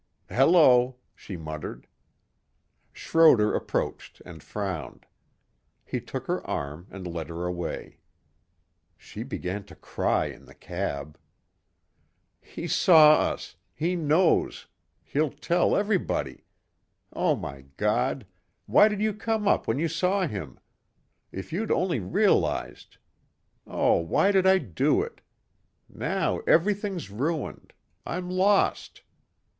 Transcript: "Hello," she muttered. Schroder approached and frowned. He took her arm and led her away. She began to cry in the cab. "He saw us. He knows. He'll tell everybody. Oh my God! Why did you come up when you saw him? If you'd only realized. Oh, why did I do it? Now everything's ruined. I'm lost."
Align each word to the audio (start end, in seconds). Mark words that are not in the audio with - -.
"Hello," 0.31 0.95
she 1.13 1.37
muttered. 1.37 1.85
Schroder 2.91 3.53
approached 3.53 4.19
and 4.25 4.41
frowned. 4.41 5.05
He 5.85 6.01
took 6.01 6.25
her 6.25 6.43
arm 6.49 6.87
and 6.89 7.05
led 7.05 7.29
her 7.29 7.45
away. 7.45 7.99
She 8.97 9.21
began 9.21 9.63
to 9.65 9.75
cry 9.75 10.25
in 10.25 10.45
the 10.45 10.55
cab. 10.55 11.19
"He 12.41 12.67
saw 12.67 13.19
us. 13.31 13.57
He 13.75 13.95
knows. 13.95 14.65
He'll 15.03 15.29
tell 15.29 15.75
everybody. 15.75 16.45
Oh 17.13 17.35
my 17.35 17.65
God! 17.77 18.25
Why 18.65 18.87
did 18.87 19.01
you 19.01 19.13
come 19.13 19.47
up 19.47 19.67
when 19.67 19.77
you 19.77 19.87
saw 19.87 20.25
him? 20.25 20.59
If 21.31 21.53
you'd 21.53 21.69
only 21.69 21.99
realized. 21.99 22.97
Oh, 23.67 23.97
why 23.97 24.31
did 24.31 24.47
I 24.47 24.57
do 24.57 25.03
it? 25.03 25.21
Now 25.87 26.39
everything's 26.47 27.11
ruined. 27.11 27.71
I'm 28.03 28.31
lost." 28.31 29.03